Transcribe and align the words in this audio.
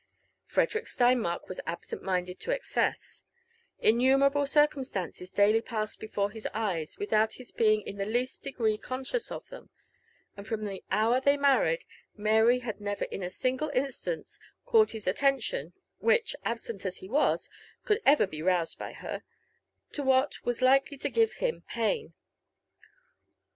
Frederick 0.47 0.85
Steinmark 0.85 1.47
was 1.47 1.61
absent 1.67 2.01
minded 2.01 2.39
to 2.39 2.49
excess; 2.49 3.23
innumerable 3.77 4.47
circumstances 4.47 5.29
daily 5.29 5.61
passed 5.61 5.99
before 5.99 6.31
his 6.31 6.47
eyes 6.55 6.97
without 6.97 7.33
his 7.33 7.51
being 7.51 7.81
In 7.81 7.97
the 7.97 8.05
least 8.07 8.41
degree 8.41 8.79
conscious 8.79 9.31
of 9.31 9.47
them; 9.49 9.69
and 10.35 10.47
from 10.47 10.65
the 10.65 10.83
hour 10.89 11.21
they 11.21 11.37
married, 11.37 11.85
Mary 12.17 12.61
had 12.61 12.81
never 12.81 13.03
in 13.05 13.21
any 13.21 13.29
single 13.29 13.69
instance 13.75 14.39
called 14.65 14.89
his 14.89 15.05
attention— 15.05 15.73
which, 16.09 16.35
absent 16.43 16.83
as 16.83 16.97
he 16.97 17.07
was,*could 17.07 18.01
ever 18.03 18.25
be 18.25 18.41
roused 18.41 18.79
by 18.79 18.93
her— 18.93 19.21
to 19.93 20.01
what 20.01 20.43
was 20.43 20.63
likely 20.63 20.97
to 20.97 21.09
give 21.11 21.33
him 21.33 21.61
pain. 21.67 22.13